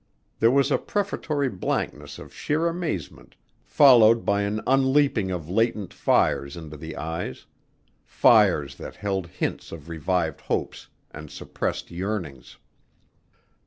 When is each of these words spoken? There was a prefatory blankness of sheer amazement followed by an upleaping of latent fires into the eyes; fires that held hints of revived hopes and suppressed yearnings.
There 0.39 0.49
was 0.49 0.71
a 0.71 0.79
prefatory 0.79 1.47
blankness 1.47 2.17
of 2.17 2.33
sheer 2.33 2.67
amazement 2.67 3.35
followed 3.63 4.25
by 4.25 4.41
an 4.41 4.59
upleaping 4.65 5.29
of 5.29 5.47
latent 5.47 5.93
fires 5.93 6.57
into 6.57 6.75
the 6.75 6.95
eyes; 6.97 7.45
fires 8.03 8.77
that 8.77 8.95
held 8.95 9.27
hints 9.27 9.71
of 9.71 9.89
revived 9.89 10.41
hopes 10.41 10.87
and 11.11 11.29
suppressed 11.29 11.91
yearnings. 11.91 12.57